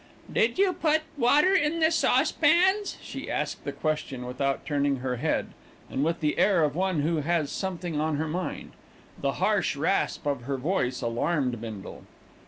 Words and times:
"Did 0.33 0.57
you 0.57 0.73
put 0.73 1.01
water 1.15 1.53
in 1.53 1.79
the 1.79 1.91
saucepans?" 1.91 2.97
She 3.03 3.29
asked 3.29 3.65
the 3.65 3.71
question 3.71 4.25
without 4.25 4.65
turning 4.65 4.95
her 4.95 5.17
head, 5.17 5.51
and 5.91 6.03
with 6.03 6.21
the 6.21 6.39
air 6.39 6.63
of 6.63 6.73
one 6.75 7.01
who 7.01 7.17
has 7.17 7.51
something 7.51 7.99
on 8.01 8.15
her 8.15 8.27
mind. 8.27 8.71
The 9.21 9.33
harsh 9.33 9.75
rasp 9.75 10.25
of 10.25 10.45
her 10.45 10.57
voice 10.57 11.03
alarmed 11.03 11.61
Bindle. 11.61 12.01